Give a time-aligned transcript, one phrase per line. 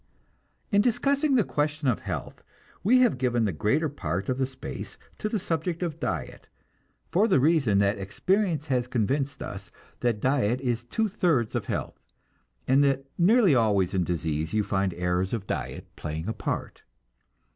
[0.71, 2.43] In discussing the question of health,
[2.83, 6.47] we have given the greater part of the space to the subject of diet,
[7.11, 9.69] for the reason that experience has convinced us
[9.99, 11.99] that diet is two thirds of health,
[12.67, 16.81] and that nearly always in disease you find errors of diet playing a part.